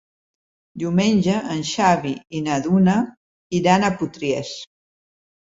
Diumenge 0.83 1.35
en 1.57 1.61
Xavi 1.73 2.13
i 2.39 2.43
na 2.47 2.57
Duna 2.65 2.97
iran 3.61 3.87
a 3.87 3.93
Potries. 4.01 4.59